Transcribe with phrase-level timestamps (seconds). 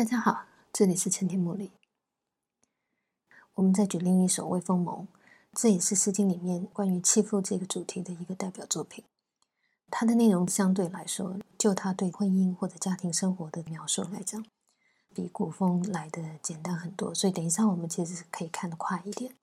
[0.00, 1.72] 大家好，这里是陈天茉莉。
[3.52, 5.06] 我们再举另一首《微风盟》，
[5.52, 9.04] 这也是《诗经》里面关于弃妇这个主题的一个代表作品。
[9.90, 14.42] 它的内容相对来说，就它对婚姻或者家庭生活的描述来讲，
[15.14, 17.14] 比古风来的简单很多。
[17.14, 19.34] 所以等一下我们其实可以看得快一点。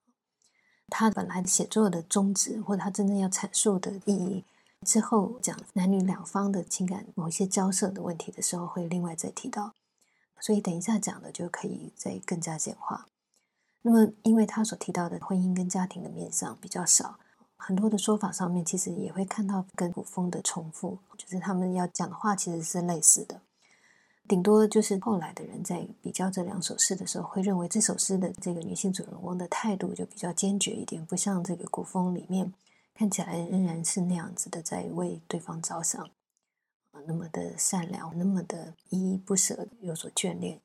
[0.87, 4.43] 他本来写作的宗旨，或者他真正要阐述的意义，
[4.87, 9.75] 之后讲男女两方的情感某些交涉的问题的时候，会另外再提到。
[10.39, 13.07] 所以等一下讲的就可以再更加简化。
[13.81, 17.19] 那么，因为他所提到的婚姻跟家庭的面相比较少，
[17.55, 23.41] 很多的说法上面其实也会看到跟古风的重复，就是他们要讲的话其实是类似的。
[24.27, 32.53] 顶多就是后来的人在比较这两首诗的时候，会认为这首诗的这个女性主人翁的态度就比较坚决一点，不像这个古风里面
[32.93, 36.09] 看起来仍然是那样子的在为对方着想。
[37.07, 40.59] 那么的善良，那么的依依不舍，有所眷恋。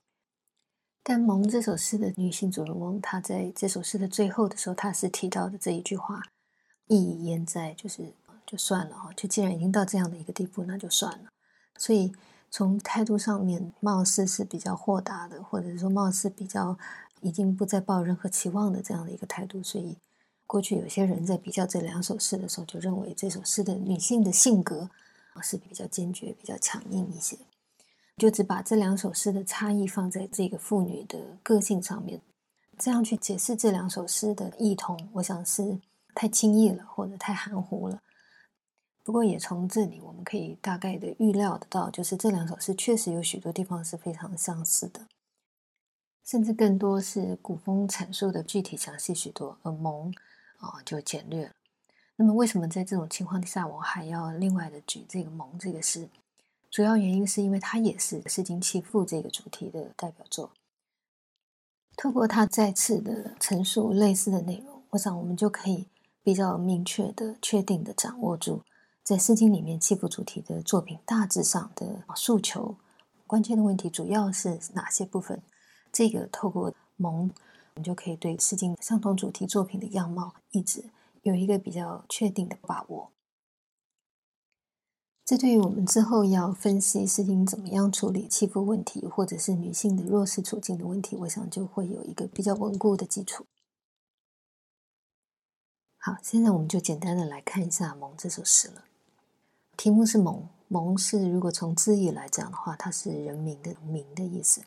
[1.04, 6.22] 但《蒙》这首诗的女性主人翁，她在这首诗的最后的时候，她是提到的这一句话
[6.86, 8.12] ：“意已焉在？”就是
[8.46, 11.30] 就算了哈，就既然已经到这样的一个地步，那就算了。
[11.76, 12.12] 所以
[12.50, 16.78] 从态度上面，貌似是比较豁达的，或者是说貌似比较
[17.20, 19.60] 已经不再抱任何期望的这样的一个态度。
[19.62, 19.96] 所以
[20.46, 24.90] 过去有些人在比较这两首诗的时候，就认为这首诗的女性的性格。
[25.40, 27.38] 是比较坚决、比较强硬一些，
[28.16, 32.20] 就只把这两首诗的差异放在这个妇女的个性上面，
[32.76, 35.80] 这样去解释这两首诗的异同，我想是
[36.14, 38.02] 太轻易了，或者太含糊了。
[39.04, 45.08] 不过也从这里我们可以大概的预料得到，就是这两首诗确实有许多地方是非常相似的，
[46.24, 50.12] 甚至更多是古风阐述的具体详细许多，而蒙
[50.58, 51.52] 啊就简略了。
[52.16, 56.08] 那么，为什么在这种情况下，我还要另外的举这个“蒙”这个诗？
[56.70, 60.50] 主要原因是因为它也是《诗经·弃妇》这个主题的代表作。
[61.96, 65.86] 透过它再次的陈述类似的内容，我想我们就可以
[66.22, 68.62] 比较明确的、确定的掌握住，
[69.02, 72.76] 在《诗经》里面弃妇主题的作品大致上的诉求。
[73.26, 75.42] 关键的问题主要是哪些部分？
[75.90, 77.30] 这个透过“蒙”，
[77.74, 80.84] 我们就可以对《诗经》相同主题作品的样貌一直。
[81.22, 83.12] 有一个比较确定的把握，
[85.24, 93.46] 这对于我们之后要分析事情怎么样处理欺负问题，或者是女性的弱势处境的问题，我想就会有一个比较稳固的基础。
[95.96, 98.84] 好，现在我们就简单的来看一下《蒙》这首诗了。
[99.76, 104.64] 题目是“蒙”，“蒙”是如果从字义来讲的话，它是人民的“民”的意思。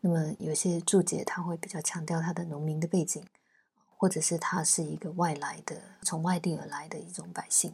[0.00, 3.22] 那么有些注解它会比较强调它的农民的背景。
[4.02, 7.72] 或者是他是一个外来的、从外地而来的一种百姓。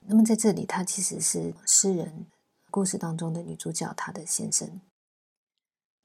[0.00, 2.26] 那么在这里，他其实是诗人
[2.70, 4.82] 故事当中的女主角，她的先生。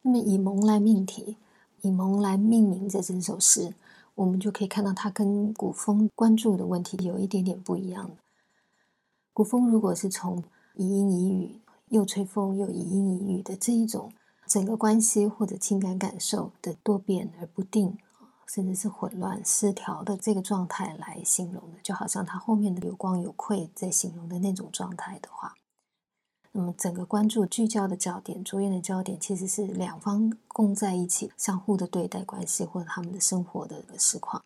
[0.03, 1.35] 那么以蒙来命题，
[1.81, 3.73] 以蒙来命名这整首诗，
[4.15, 8.11] 我们就可以看到，它跟古风关注的问题有一点点不一样。
[9.33, 10.41] 古风如果是从
[10.75, 14.13] 一阴一雨，又吹风又一阴一雨的这一种
[14.47, 17.97] 整个关系或者情感感受的多变而不定。
[18.53, 25.53] 甚至是混乱失调的这个状态来形容的，就好像他后面的有光有愧在形容的那种状态的话，
[26.51, 34.43] 那么整个关注聚焦的焦点、着眼的焦点，其实是两方共在一起、相互的对待关系或者他们的生活的实况。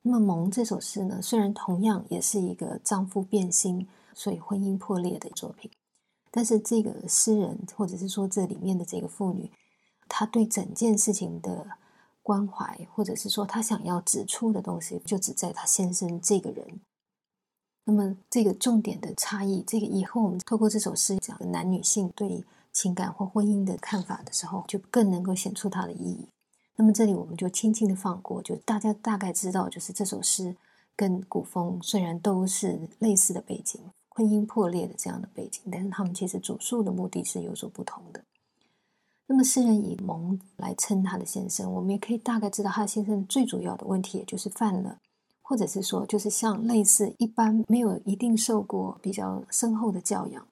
[0.00, 5.70] 那么《蒙》这首诗呢，虽然同样也是一个丈夫变心，所以婚姻破裂的作品，
[6.30, 9.52] 但是这个诗人或者是说这里面的这个妇女，
[10.08, 11.66] 她对整件事情的。
[12.26, 16.80] 关怀，或者是说他想要指出的东西，就只在他先生这个人。
[17.84, 26.26] 那么，这个重点的差异，这个以后我们透过这首诗讲男女性对情感或婚姻的看法的时候，就更能够显出它的意义。
[26.74, 30.56] 那么，这里我们就轻轻的放过，就大家大概知道，就是这首诗
[30.96, 38.24] 跟古风虽然都是类似的背景，婚姻破裂的这样的背景，但是他们其实主述的目的是有所不同的。
[39.28, 44.98] 那么诗人以蒙来称他的先生，我们也可以大概知道他的先生最主要的问题，也就是犯了，
[45.42, 50.46] 或者是说，就是像类似一般没有一定受过比较深厚的教养，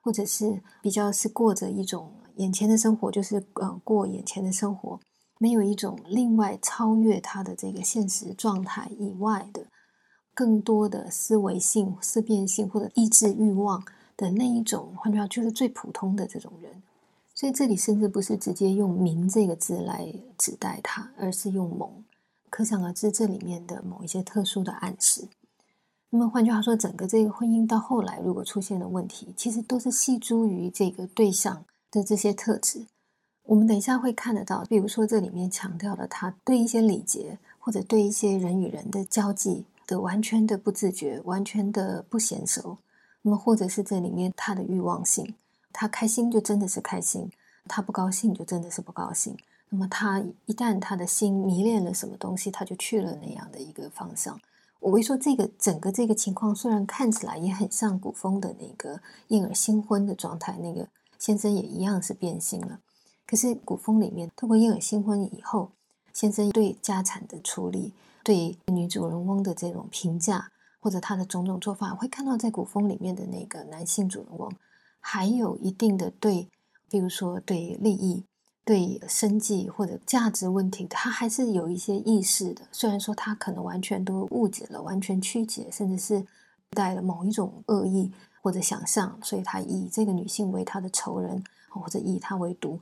[0.00, 5.00] 或者是比较是过着一种眼前的生活，就是呃过眼前的生活，
[5.38, 9.66] 没有一种另外超越他的这个现实状态以外的
[10.32, 13.84] 更多的思维性、思辨性或者意志欲望
[14.16, 16.80] 的那一种，换句话就是最普通的这种人。
[17.34, 22.04] 所以这里甚至不是直接用“明”这个字来指代它，而是用“蒙”，
[22.48, 25.26] 可想而知这里面的某一些特殊的暗示。
[26.10, 32.86] 那么换句话说，整个这个婚姻到后来如果出现了问题，其实都是系诸于这个对象的这些特质，
[33.42, 42.78] 我们等一下会看得到，比如说这里面强调了他对一些礼节或者对一些人与人的交际的完全的不自觉，完全的不娴熟。
[43.22, 45.34] 那么或者是这里面他的欲望性，
[45.74, 47.28] 他开心就真的是开心，
[47.66, 49.36] 他不高兴就真的是不高兴。
[49.68, 54.40] 那么他一旦他的心迷恋了什么东西，他就去了那样的一个方向。
[54.78, 60.86] 我会说，这个整个这个情况虽然看起来也很像古风的那个婴儿新婚的状态，那个
[61.18, 62.78] 先生也一样是变心了。
[63.26, 65.72] 可是古风里面，透过婴儿新婚以后，
[66.12, 67.92] 先生对家产的处理，
[68.22, 74.52] 对女主人翁的这种评价，或者他的种种做法，会看到在古风里面的那个男性主人翁，
[75.06, 76.48] 还有一定的对，
[76.88, 78.24] 比如说对利益。
[78.66, 82.62] 对生计或者价值问题，他还是有一些意识的。
[82.72, 86.26] 虽然说他可能完全都误解了，完全曲解，甚至是
[86.70, 88.10] 带了某一种恶意
[88.40, 92.80] 或者想象，所以他以这个女性为他的仇人，或者以他为毒。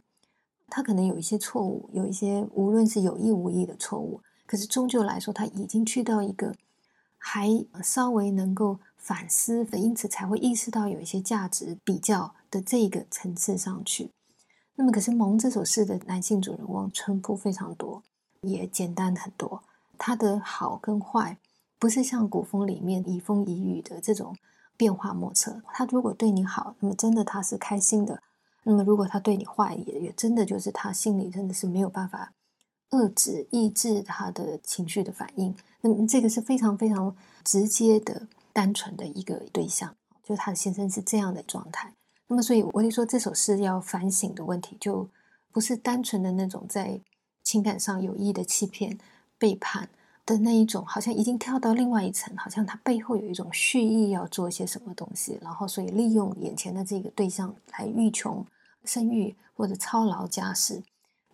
[0.68, 4.20] 他可能有一些错误，有一些无论是有意无意的错误。
[4.46, 6.54] 可是终究来说，他已经去到一个
[7.18, 7.48] 还
[7.82, 14.12] 稍微能够反思，因此才会意识到有一些价值比较的这个层次上去。
[14.76, 18.02] 那么，可是《蒙》这首诗的男性主人翁淳朴非常多，
[18.42, 19.64] 也简单很多。
[19.98, 21.36] 他的好跟坏，
[21.80, 24.36] 不是像古风里面移风以雨的这种
[24.76, 25.60] 变化莫测。
[25.74, 28.16] 他如果对你好，那么真的他是开心的；
[28.62, 32.32] 那么如果他对你坏，也也真的就是他心里真的是没有办法
[32.90, 35.54] 遏制、抑制他的情绪的反应。
[35.80, 37.14] 那么这个是非常非常
[37.44, 41.92] 直接的、单纯的一个对象，就他的先生是这样的状态。
[42.26, 45.08] 那么，所以我就说，这首诗要反省的问题，就
[45.50, 47.00] 不是单纯的那种在
[47.42, 48.98] 情感上有意的欺骗、
[49.36, 49.88] 背叛
[50.24, 58.46] 的那一种，好像已经跳到另外一层，好像他背后有一种蓄意要做些什么东西，然后所以利用眼前的这个对象来欲穷
[58.84, 60.82] 生育或者操劳家事。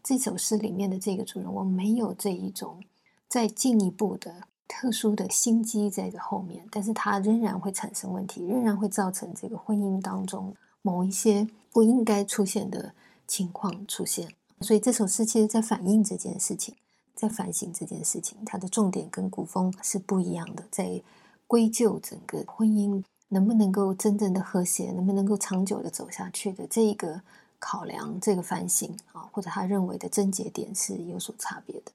[0.02, 2.82] 这首诗里面的这个主人，我没有这一种
[3.28, 10.54] 再进一步的特殊的心机在这后面，但是它仍然会产生问题，仍然会造成这个婚姻当中。
[10.82, 12.94] 某一些不应该出现的
[13.26, 16.76] 情况出现，所以这首诗其实在反映这件事情，
[17.14, 18.38] 在反省这件事情。
[18.46, 21.02] 它的重点跟古风是不一样的，在
[21.46, 27.20] 归咎整个婚姻能不能够真正的和谐，能不能够长久的走下去的这一个
[27.58, 31.92] 考量，这个反省啊，或者他认为的症结点是有所差别的。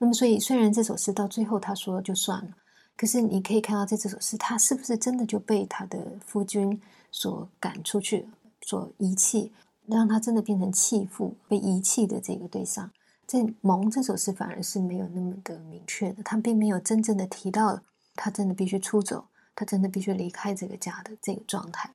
[0.00, 2.56] 那么，所以虽然这首诗到最后他说就算了，
[2.96, 6.80] 可是你可以看到在这首诗，他是不是真的就被他的夫君？
[7.12, 8.28] 所赶出去，
[8.62, 9.52] 所遗弃，
[9.86, 12.88] 让他真的变成弃妇、被遗弃的这个对象。
[13.26, 17.80] 在《蒙》这首诗反而是没有那么的明确的，他并没有真正的提到
[18.14, 19.24] 他真的必须出走，
[19.56, 21.92] 他真的必须离开这个家的这个状态。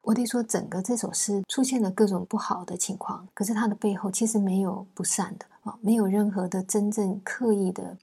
[0.00, 5.44] 我得说，整个这首诗出现了各种不好的情况，可是它的背后其实没有不善的
[5.80, 7.98] 没有任何的真正刻意的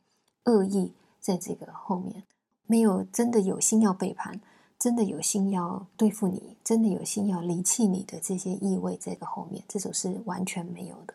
[0.45, 2.24] 恶意在这个后面，
[2.65, 4.42] 没有真的有心要背叛。
[4.80, 11.13] 真的有心要对付你，真的有心要离弃你的这些意味，这个后面这种是完全没有的。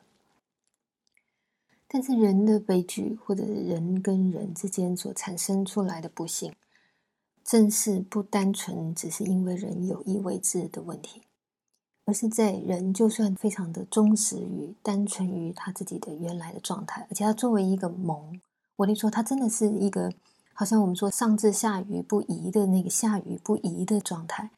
[1.87, 6.55] 但是人的悲剧，或者是人跟人之间所产生出来的不幸，
[7.45, 11.21] 正是不单纯只是因为人有意为之的问题，
[12.09, 18.41] 而是在人就算非常的忠实于、单纯于他自己的原来的状态，而且他作为一个蒙，
[18.77, 20.11] 我跟你说，他真的是一个。
[20.55, 24.51] 好像我们说上至下愚不移的那个下愚不移的状态，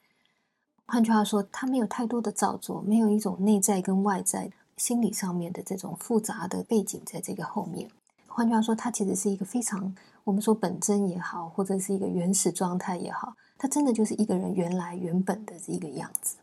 [0.86, 7.90] 换句话说，他没有太多的造作，没有一种内在跟外在心理上面的这种复杂的背景在这个后面。
[8.26, 16.36] 换句话说，他其实是一个非常我们说本真也好，或者是一个原始状态也好，他真的就是一个人原来原本的一个样子。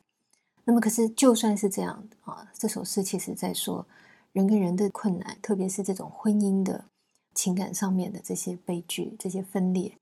[0.67, 3.87] 那么，可是就算是这样啊，这首诗其实在说
[4.33, 6.85] 人跟人的困难，特别是这种婚姻的。
[7.33, 9.95] 情感上面的这些悲剧、这些分裂，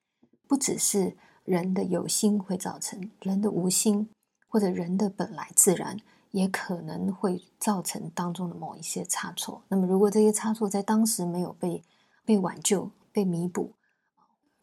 [0.48, 4.10] 不只是人的有心会造成，人的无心
[4.48, 6.00] 或者人的本来自然，
[6.32, 9.62] 也可能会造成当中的某一些差错。
[9.68, 11.84] 那么，如果这些差错在当时没有被
[12.26, 13.74] 被挽救、被弥补，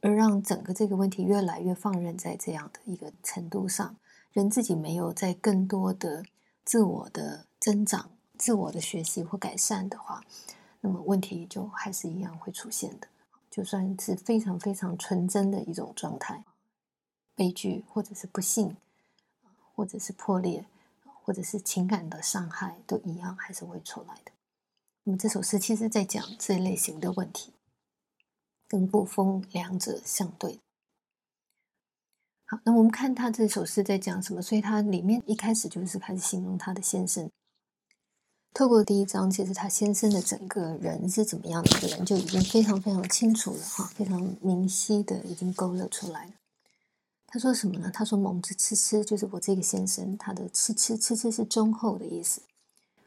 [0.00, 3.94] 而让整个这个问题越来越放任在这样的一个程度上，
[4.32, 6.24] 人自己没有在更多的
[6.64, 10.24] 自我的增长、自我的学习或改善的话。
[10.80, 13.06] 那么问题就还是一样会出现的，
[13.50, 16.42] 就算是非常非常纯真的一种状态，
[17.36, 18.76] 悲剧或者是不幸，
[19.74, 20.64] 或者是破裂，
[21.22, 24.32] 或者是情感的伤害，都一样还是会出来的。
[25.04, 27.52] 那么这首诗其实在讲这类型的问题，
[28.66, 30.58] 跟不风两者相对。
[32.64, 34.42] 那我们看他这首诗在讲什么？
[34.42, 37.30] 所以他里面一开始就是开始形容他的先生。
[38.54, 46.32] 透过第一章，其实他先生的整个人是怎么样的一个人，就已经非常非常清楚了哈，非常明晰的已经勾勒出来了。
[47.26, 47.90] 他说什么呢？
[47.90, 52.42] 他说“蒙之痴痴”，就是我这个先生，他的“痴痴痴痴”是忠厚的意思。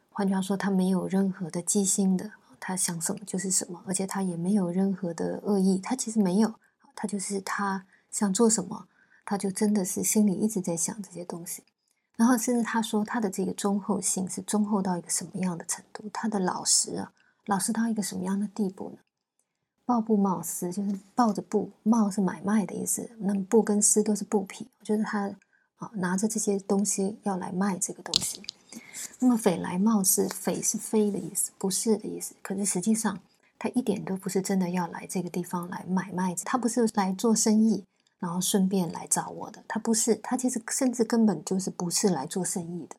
[0.10, 6.56] 换句话说，他没有任何的机心的，他想什么就是什么，而且他也没有任何的恶意，他其实没有，
[6.96, 8.88] 他就是他想做什么，
[9.26, 11.64] 他就真的是心里一直在想这些东西。
[12.16, 16.10] 然后甚至他说他的这个忠厚性是忠厚到一个什么样的程度？
[16.14, 17.12] 他的老实啊，
[17.48, 19.00] 老实到一个什么样的地步呢？
[19.86, 23.12] 抱布贸丝就是抱着布，贸是买卖的意思。
[23.20, 25.30] 那么布跟丝都是布匹，就是他
[25.76, 28.42] 啊拿着这些东西要来卖这个东西。
[29.20, 32.34] 那么匪来贸是匪是非的意思，不是的意思。
[32.42, 33.20] 可是实际上
[33.60, 37.84] 他一点都不是真的要来这个地方来买卖，他不是来做生意。
[38.20, 42.96] 然后顺便来找我的，他不是，他其实甚至根本就是不是来做生意的，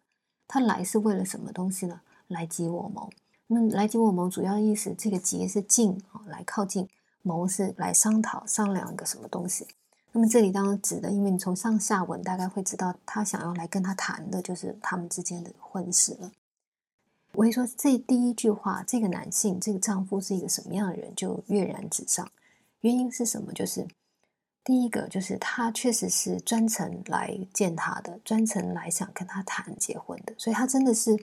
[0.46, 2.00] 他来是为了什么东西呢？
[2.28, 3.10] 来及我谋。
[3.48, 6.86] 那来及我谋主要意思，这个结是近啊，来靠近；
[7.22, 9.66] 谋是来商讨、商量一个什么东西。
[10.12, 16.32] 那么这里当然指的，因为你从上下文大概会知道，他想要来跟他谈的就是他们之间的婚事了。
[17.32, 22.28] 我会说，这第一句话，这个男性，这个丈夫是一个什么样的人，就跃然纸上。
[22.80, 23.52] 原因是什么？
[23.52, 23.86] 就是。
[24.66, 31.16] 第一个就是他确实是专程来见他的，专程来想跟他谈结婚的，所以他真的是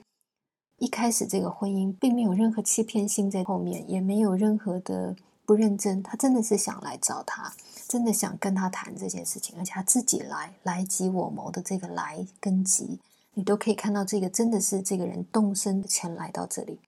[0.78, 7.52] 一开始这个婚姻并没有任何欺骗性在后面，也没有任何的不认真，他真的是想来找他，
[7.86, 12.98] 真的想跟他谈这件事情，而且他自己来来及我谋的这个来跟及，
[13.34, 16.80] 你都可以看到这个真的是这个人动身前来到这里。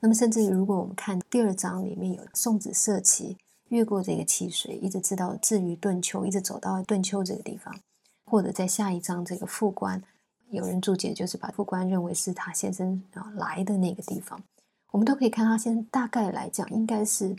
[0.00, 3.36] 那么甚至如果我们看第二章里面有送子社旗。
[3.70, 7.74] 越过这个汽水，一直知道至于顿丘，一直走到顿丘这个地方，
[8.26, 10.02] 或者在下一章这个副官，
[10.50, 14.42] 有人注解就是把副官认为是他先生啊来的那个地方，
[14.90, 17.36] 我们都可以看他先生大概来讲，应该是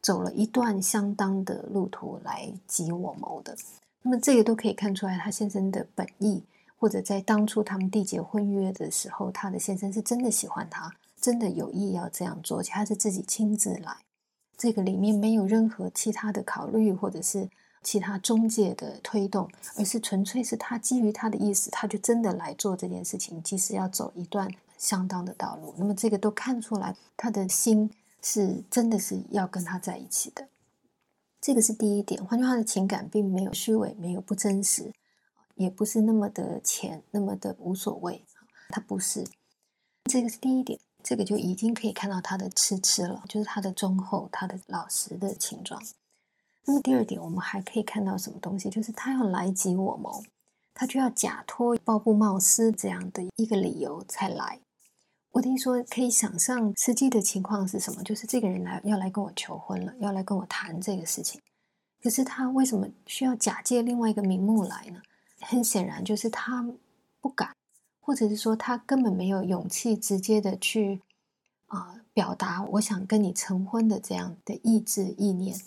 [0.00, 3.56] 走了一段相当的路途来及我谋的。
[4.02, 6.42] 那么这个都可以看出来他先生的本意，
[6.76, 13.96] 或者在当初他们缔结婚约的时候，他的先生是真的喜欢他，真的有意要这样做，而且他是自己亲自来。
[14.56, 17.48] 这个里面没有任何其他的考虑，或者是
[17.82, 25.74] 其他中介的推动，而是纯粹是他基于他的意思，他就真的来做这件事情，即使要走一段相当的道路。
[25.76, 27.90] 那么这个都看出来，他的心
[28.22, 30.48] 是真的是要跟他在一起的。
[31.40, 32.24] 这个是第一点。
[32.24, 34.92] 换句话说，的情感并没有虚伪，没有不真实，
[35.56, 38.24] 也不是那么的浅，那么的无所谓。
[38.70, 39.26] 他不是。
[40.04, 40.78] 这个是第一点。
[41.04, 45.80] 这个就已经可以看到他的痴痴了，就是他的忠厚、他的老实的情状。
[46.64, 48.70] 那么第二点，我们还可以看到什么东西？
[48.70, 50.24] 就是他要来及我谋，
[50.72, 54.58] 他就要假托鲍布茂斯这样的一个理由才来。
[55.32, 58.02] 我听说可以想象实际的情况是什么？
[58.02, 61.38] 就是这个人来要来跟我求婚了，要来跟我谈这个事情。
[62.02, 65.02] 可是他为什么需要假借另外一个名目来呢？
[65.40, 66.66] 很显然就是他
[67.20, 67.54] 不敢。
[68.04, 71.00] 或者是说，他根本没有勇气直接的去
[71.68, 75.58] 啊表达我想跟你成婚的这样的意志意念，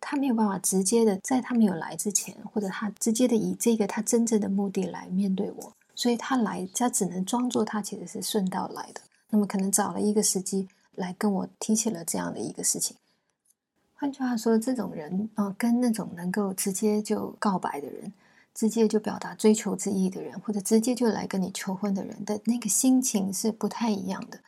[0.00, 9.00] 他没有办法直接的在他没有来之前，或者他直接的以这个他真正的目的来面对我，所以他来，他只能装作他其实是顺道来的，
[9.30, 12.96] 那么可能找了一个时机来跟我提起了这样的一个事情。
[13.94, 18.12] 换句话说，这种人啊，跟那种能够直接就告白的人。
[18.54, 24.38] 直接就表达追求之意的人，或者直接就来跟你求婚的人的那个心情是不太一样的。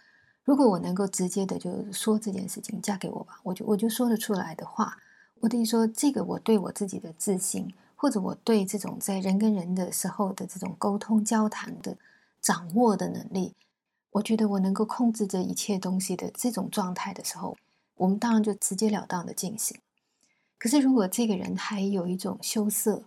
[0.44, 4.96] 如果我能够直接的就说这件事情，嫁给我吧，我就我就说得出来的话，
[5.40, 11.96] 我等于说这个我对我自己的自信，或者我对这种在人跟人的时候的这种沟通交谈的
[12.40, 13.54] 掌握的能力，
[14.12, 17.56] 我觉得我能够控制这一切东西的这种状态的时候，
[17.96, 19.76] 我们当然就直截了当的进行。
[20.58, 23.02] 可是如果这个人还有一种羞涩，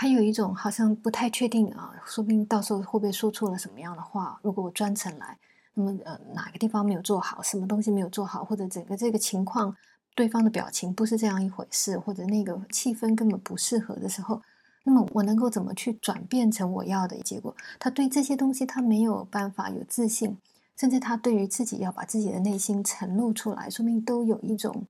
[0.00, 4.38] 还有一种好像不太确定啊，说不定到时候会不会说错了什么样的话？
[4.44, 5.36] 如果我专程来，
[5.74, 9.74] 那么呃哪个地方没有做好，什么东西没有做好，或者整个这个情况，
[10.14, 14.40] 对方的表情不是这样一回事，或者那个气氛根本不适合的时候，
[14.84, 17.52] 那么我能够怎么去转变成我要的结果？
[17.80, 20.38] 他对这些东西他没有办法有自信，
[20.76, 24.86] 甚至他对于自己要把自己的内心呈露出来，说明都有一种。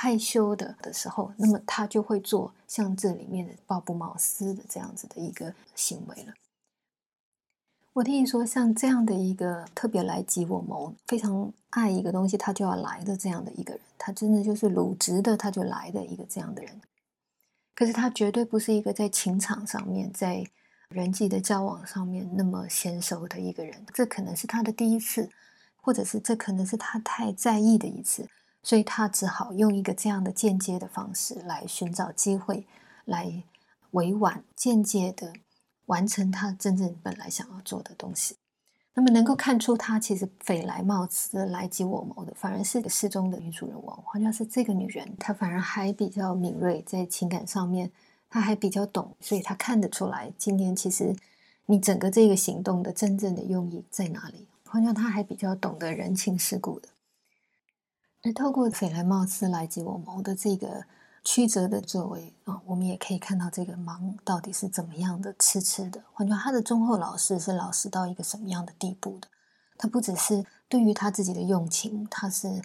[0.00, 6.32] 害羞的的时候，那么他就会做像这里面的抱布茅斯的这样子的一个行为了。
[7.94, 16.80] 我听你说，像这样的一个特别来及我谋，非常爱一个东西，他就要来的这样的一个人，他真的就是鲁直的，他就来的一个这样的人。
[17.74, 20.46] 可是他绝对不是一个在情场上面，在
[20.90, 25.28] 人际的交往上面那么娴熟的一个人，这可能是他的第一次。
[25.80, 28.28] 或者是这可能是他太在意的一次，
[28.62, 32.66] 所以他只好用一个这样的间接的方式来寻找机会，
[33.04, 33.42] 来
[33.92, 35.32] 委婉间接的
[35.86, 38.36] 完成他真正本来想要做的东西。
[38.94, 47.92] 那么能够看出他其实匪来冒刺来及我谋的，反而是失踪的女主人翁，好像是这个女人，她反而还比较敏锐，在情感上面，
[48.28, 51.14] 她还比较懂，所以她看得出来，今天其实
[51.66, 56.88] 你整个这个行动的真正的用意在哪里，好像她还比较懂得人情世故的。
[58.22, 60.84] 而透过匪来冒刺来及我谋的这个。
[61.24, 66.02] 曲折的作为啊，我们也可以看到这个盲到底是怎么样的痴痴的。
[66.14, 69.28] 换句话他的忠厚老实是老实到一个什么样的地步的？
[69.76, 72.62] 他不只是对于他自己的用情，他是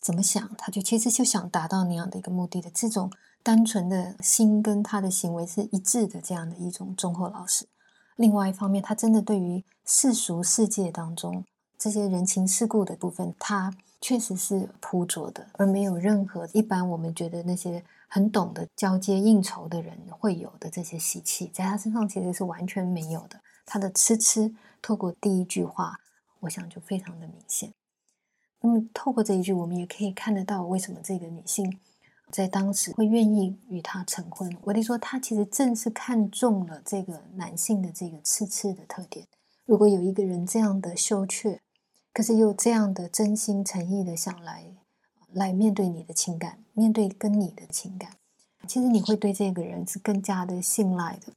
[0.00, 2.70] 怎么想，他就其实就想达到那样的一个目的的。
[2.70, 3.10] 这种
[3.42, 7.66] 单纯的心跟他的行为是一致的，这样的一种忠厚老实。
[8.14, 11.44] 另外一方面，他真的对于世俗世界当中
[11.76, 17.82] 这些人情世故的部分，他确实是朴拙的，而没有任何一般我们觉得那些。
[18.06, 23.40] 很懂得交接应酬的人会有的这些习气，在他身上其实是完全没有的。
[23.66, 25.98] 他的痴痴，透过第一句话，
[26.38, 27.72] 我想就非常的明显。
[28.60, 31.80] 那么，透过这一句，我们也可以看得到，为什么这个女性
[32.30, 34.56] 在当时会愿意与他成婚。
[34.62, 39.26] 我得说，她其实正是看中了这个男性的这个痴痴的特点。
[39.64, 41.60] 如果有一个人这样的羞怯，
[42.14, 44.72] 可是又这样的真心诚意的想来。
[45.32, 48.12] 来面对你的情感，面对跟你的情感，
[48.68, 51.32] 其实你会对这个人是更加的信赖的，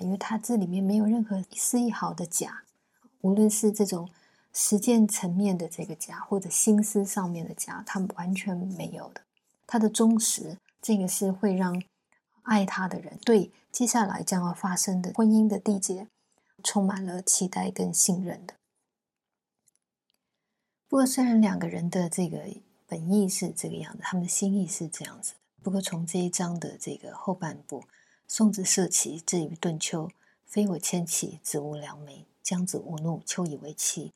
[0.00, 2.64] 因为他这里面没有任何一丝一毫的假，
[3.22, 4.10] 无论是这种
[4.52, 9.22] 实践层面的这个假，或者心思上面的假，他完全没有的。
[9.66, 11.82] 他的忠实，这个是会让
[12.42, 16.06] 爱他的人对接下来将要发生的婚姻的缔结
[16.62, 18.57] 充满了期待跟信任的。
[20.88, 22.44] 不过，虽然两个人的这个。
[22.90, 25.34] 本意是这个样子，他们的心意是这样子。
[25.62, 27.84] 不过从这一章的这个后半部
[28.26, 30.10] ，“送子射旗至于顿丘，
[30.46, 34.14] 非我牵起，子无良媒，将子无怒，秋以为妻。”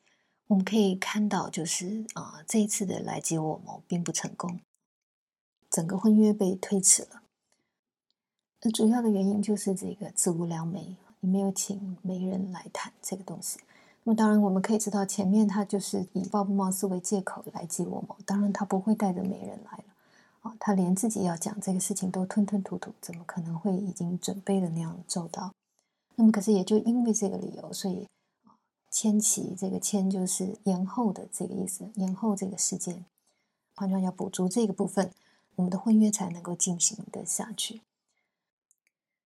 [0.49, 4.61] 我们可以看到，就是啊，这一次的来接我谋并不成功，
[5.69, 7.23] 整个婚约被推迟了。
[8.63, 13.61] 那主要的原因就是这个子无良媒，你没有请媒人来谈这个东西。
[14.05, 18.11] 那么当然，我们可以知道，前面他就是以鲍布茂斯为借口来激我们。
[18.27, 19.85] 当然，他不会带着美人来了
[20.41, 20.57] 啊！
[20.59, 25.53] 他连自己要讲这个事情都吞吞吐吐，怎么可能会已经准备的那样周到？
[26.17, 28.09] 那么，可是也就因为这个理由，所以
[28.91, 33.05] 迁期这个迁就是延后的这个意思，延后这个时间，
[33.77, 35.13] 换句话要补足这个部分，
[35.55, 37.83] 我们的婚约才能够进行的下去。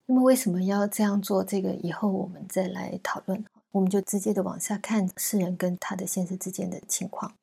[0.04, 1.42] 那么，为什么要这样做？
[1.42, 3.42] 这个以后我们再来讨论。
[3.76, 7.36] 我们就直接的往下看世人跟他的先生之间的情况。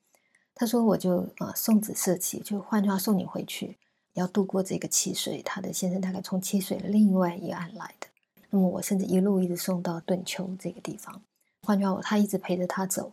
[0.55, 3.77] 他说：“我就啊送子设期，就换句话送你回去，
[4.13, 5.43] 要渡过这个七水。
[5.43, 8.07] 他的先生大概从七水的另外一岸来的。
[8.49, 11.21] 那么我甚至一路一直送到顿丘这个地方。
[11.61, 13.11] 换句话，我他一直陪着他走。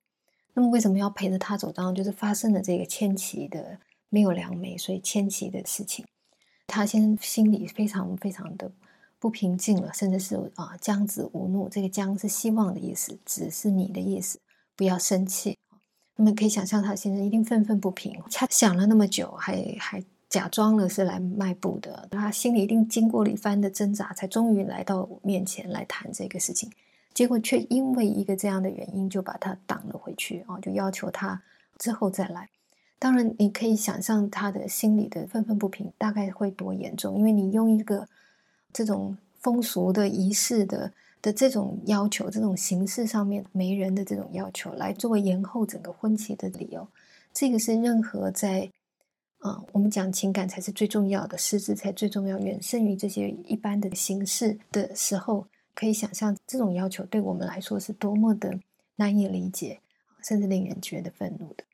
[0.55, 1.71] 那么为什么要陪着他走？
[1.71, 3.79] 当然就是发生了这个迁徙的
[4.09, 6.07] 没有良媒，所以迁徙的事情，
[6.67, 8.73] 他先生心里非常非常的。”
[9.21, 11.69] 不平静了，甚至是啊，将子无怒。
[11.69, 14.41] 这个“将”是希望的意思，子是你的意思，
[14.75, 15.59] 不要生气。
[16.17, 18.19] 那么可以想象，他先生一定愤愤不平。
[18.33, 26.71] 他想了那么久，还还假装了是来卖布的，他心里一定经过了一番的挣扎，才终于来到我面前来谈这个事情。
[27.13, 31.43] 结果却因为一个这样的原因，就把他挡了回去啊，就要求他
[31.77, 32.49] 之后再来。
[32.99, 38.09] 当然，你可以想象他的心里的愤愤不平大概会多严重，因为你用一个。
[38.73, 46.87] 这种风俗的仪式的的这种要求，这种形式上面媒人的这种要求，来作为延后整个婚期的理由，
[47.33, 48.71] 这个是任何在
[49.39, 58.59] 啊，我们讲情感才是最重要的，实质才最重要，远胜于这些一般的形式的时候，可以想象这种要求对我们来说是多么的
[58.97, 59.81] 难以理解，
[60.23, 61.65] 甚至令人觉得愤怒的。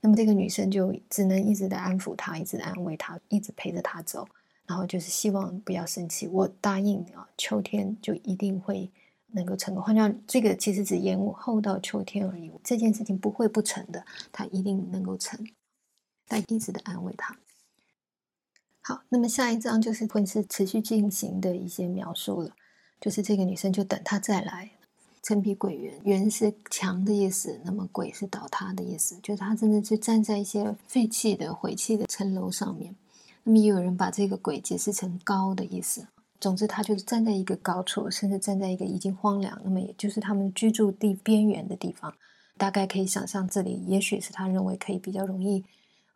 [0.00, 4.26] 那么这个女生就只能一直的安抚他，一直安慰他，一直陪着他走。
[4.72, 8.90] 然后就是希望不要生气，我答应啊，秋天就一定会
[9.32, 9.84] 能够成功。
[9.84, 15.38] 换句话这个其实只延后到秋天而已，这件事情不会不成的，他一定能够成。
[16.26, 17.36] 但一直的安慰他。
[18.80, 22.50] 好，那么下一章就是婚事持续进行的一些描述了，
[22.98, 24.70] 就是这个女生就等他再来。
[25.22, 32.96] 陈皮鬼园，园是墙的意思，那么鬼是倒塌的意思，就是他真的是站在一些废弃的、毁弃的城楼上面。
[33.44, 36.06] 那么也有人把这个“鬼”解释成高的意思。
[36.40, 42.12] 总之，他就是站在一个高处，甚至站在一个已经荒凉，那么也就是他们居住地边缘的地方，
[42.56, 45.64] 大概可以想象，这里也许是他认为可以比较容易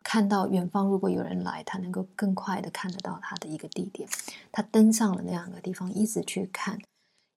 [0.03, 4.07] 看到远方，如果有人来，他能够更快的看得到他的一个地点。
[4.51, 6.77] 他登上了那样的地方，一直去看，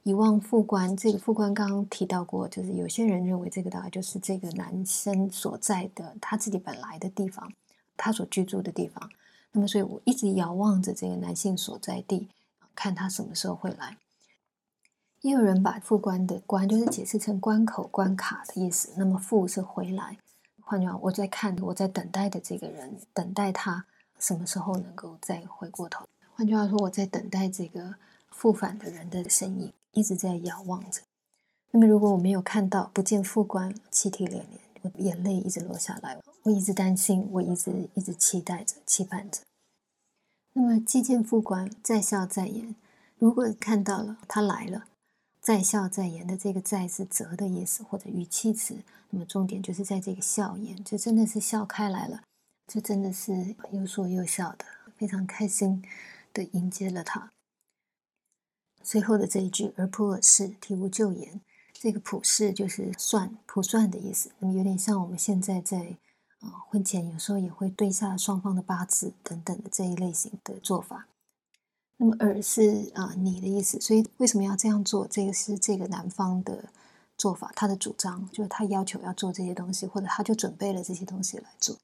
[0.03, 0.97] 一望副官。
[0.97, 7.53] 这个副官刚刚提到过，就是有些人认为这个大概就是这个男生所在的他自己本来的地方，
[7.97, 9.09] 他所居住的地方。
[9.53, 12.29] 那么，所以我一直遥望着这个男性所在地，
[12.75, 13.97] 看他什么时候会来。
[15.23, 18.95] 也有人把“副关”的“关”就是解释成关口、关卡的意思。
[18.97, 20.17] 那么“副”是回来。
[20.63, 23.85] 换句话，我在看，我在等待的这个人，等待他
[24.19, 26.07] 什么时候能够再回过头。
[26.33, 27.97] 换句话说，我在等待这个
[28.31, 31.03] 复返的人的身影，一直在遥望着。
[31.73, 39.41] 那么，如果我没有看到，不见副官，泣涕连连，我眼泪一直落下来，我一直担心，我一直一直期待着、期盼着。
[40.53, 42.75] 那么，既见副官，在笑在言。
[43.19, 44.87] 如果看到了他来了。
[45.43, 48.77] 在笑在言的这个“在”是责的意思，或者语气词。
[49.09, 52.23] 那么重点就是在这个笑颜，就真的是笑开来了，
[52.67, 54.67] 就真的是又说又笑的，
[54.99, 55.83] 非常开心
[56.35, 57.33] 的迎接了他。
[58.83, 61.41] 最后的这一句“而普尔氏体无旧言”，
[61.81, 64.31] 这个“普氏”就是算、卜算的意思。
[64.39, 65.97] 那么有点像我们现在在
[66.41, 71.07] 啊婚前有时候也会对下双方的八字等等的这一类型的做法。
[71.97, 75.09] 那么，而是啊，你的意思，所以为什么要这样做？
[75.09, 76.69] 这个是这个男方的
[77.17, 81.79] 做法，他的主张就是他要求要做这些东西，或者他就准备了这些东西来做。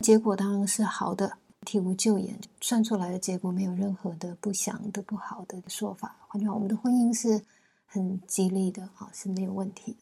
[0.00, 6.16] 结果当然是好的，体无旧言，算出来的结果没有任何的不祥的、不好的说法。
[6.26, 7.44] 换句话，我们的婚姻是
[7.92, 9.98] 很吉利的啊，是没有问题的。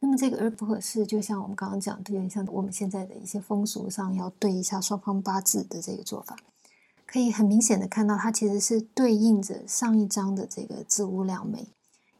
[0.00, 6.36] 那么这个而不合适，就像我们刚刚讲的，有点像我们现在的一些风俗上要对一下双方八字的这个做法。
[7.06, 11.68] 可以很明显的看到，它其实是对应着上一章的这个子无两媒，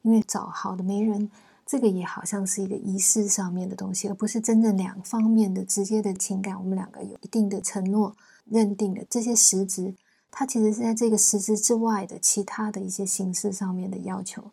[0.03, 1.31] 因为找好的媒人，
[1.67, 6.57] 这个也好像是一个仪式上面的东西，而不是真正两方面的直接的情感。
[6.59, 9.95] 我们两个有一定的承诺认定的这些实质，
[10.31, 14.51] 它其实是在这个实质之外的其他的一些形式上面的要求。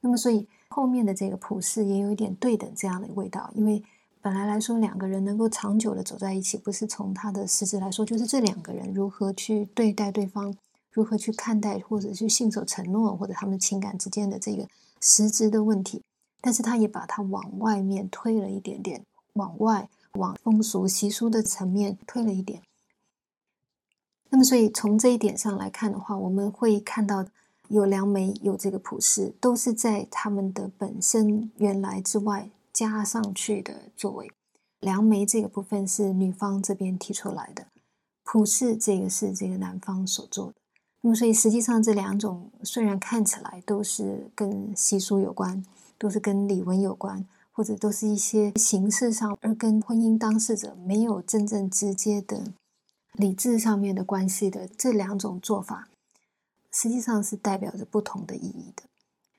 [0.00, 3.82] 那么，所以后面的这个普世也有一点对等这样的味道，因为。
[4.22, 10.52] 本来来说，两个人能够长久的走在一起，不是从他的实质来说，就是这两个人如何去对待对方，
[10.90, 14.66] 如何去看待，或者去信守承诺，或者他们情感之间的这个
[15.00, 16.02] 实质的问题。
[16.40, 19.04] 但是他也把它往外面推了一点点，
[19.34, 22.60] 往外往风俗习俗的层面推了一点。
[24.30, 27.24] 那么，所以从这一点上来看的话，我们会看到
[27.68, 32.50] 有良媒，有这个普世，都是在他们的本身原来之外。
[32.72, 34.30] 加上去的作为，
[34.80, 37.68] 梁媒这个部分是女方这边提出来的，
[38.22, 40.54] 普世这个是这个男方所做的。
[41.00, 45.64] 那么，所以实际上这两种虽然看起来都是跟习俗有关，
[45.96, 52.52] 都是跟礼文有关，或者都是一些形式上，而跟婚姻当事者没有真正直接的
[53.14, 55.88] 理智上面的关系的这两种做法，
[56.76, 58.82] 实际上是代表着不同的意义的。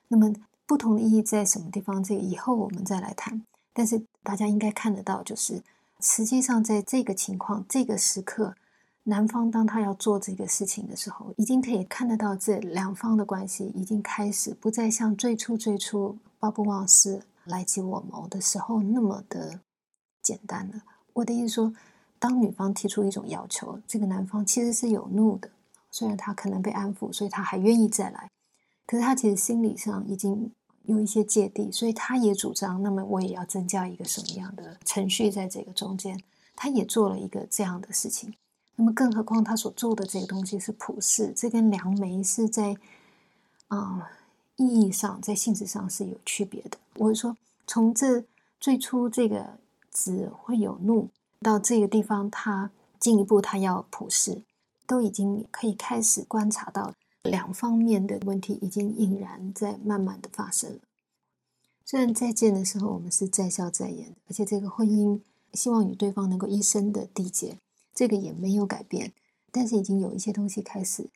[0.08, 0.34] 那么。
[0.68, 2.04] 不同的意义在什么地方？
[2.04, 3.42] 这个以后我们再来谈。
[3.72, 5.62] 但是大家应该看得到，就是
[5.98, 8.54] 实际上在这个情况、这个时刻，
[9.04, 19.60] 男方当他要做这个事情的时候，已经可以看得到这两方的关系已经开始不再像最初最初巴布旺斯来及我谋的时候那么的
[20.22, 20.82] 简单了。
[21.14, 21.72] 我的意思说，
[22.18, 25.48] 当女方提出一种要求，这个男方其实是有怒的，
[25.90, 28.30] 虽然他可能被安抚，所以他还愿意再来，
[28.86, 30.50] 可是他其实心理上已经。
[30.84, 36.18] 有一些芥蒂，所以他也主张，那么我也要增加一个什么样的程序在这个中间？
[36.56, 38.32] 他也做了一个这样的事情。
[38.74, 42.74] 那么，更何况他所做的这个东西是普世，这跟梁梅是在
[43.66, 44.10] 啊
[44.56, 46.78] 意义上、在性质上是有区别的。
[46.94, 48.24] 我是说，从这
[48.58, 49.58] 最初这个
[49.90, 51.10] 子会有怒，
[51.42, 54.40] 到这个地方，他进一步他要普世，
[54.88, 56.94] 都已经可以开始观察到。
[57.24, 60.78] 两方面的问题已经隐然在慢慢的发生了。
[61.84, 65.20] 虽然再见的时候我们是在笑在言，而且这个婚姻
[65.52, 67.58] 希望与对方能够一生的缔结，
[67.92, 69.12] 这个也没有改变。
[69.50, 71.10] 但是已经有一些东西开始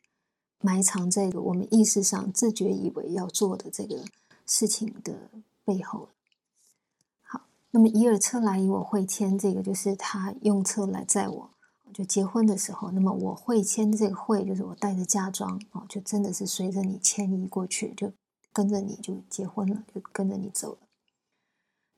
[0.59, 4.03] 埋藏在我们意识上，自觉以为要做的这个
[4.45, 5.31] 事情的
[5.63, 6.09] 背后。
[7.21, 11.49] 好，那么以尔车来以我会签，这个就是他用车来载我。
[11.93, 18.11] 就结婚的时候，那么我会签这个会，就是我带着嫁妆啊，就真的是随着你迁移过去，就
[18.51, 20.77] 跟着你就结婚了，就跟着你走。